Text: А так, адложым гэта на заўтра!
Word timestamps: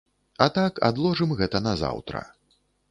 А 0.45 0.47
так, 0.55 0.81
адложым 0.89 1.37
гэта 1.43 1.65
на 1.69 1.79
заўтра! 1.87 2.29